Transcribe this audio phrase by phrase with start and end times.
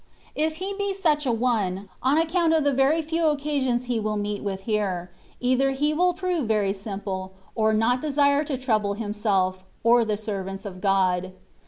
[0.33, 4.17] If he be such a one, on account of the very few occasions he will
[4.17, 9.63] meet with here, either he will prove very simple, or not desire to trouble himself,
[9.83, 11.33] or the servants of God.